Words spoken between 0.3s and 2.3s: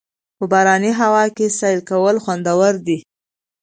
په باراني هوا کې سیل کول